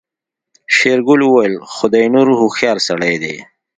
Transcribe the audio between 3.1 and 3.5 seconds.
دی.